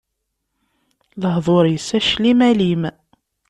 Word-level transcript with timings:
Lehdur-is, 1.21 1.87
aclim 1.97 2.39
alim. 2.49 2.83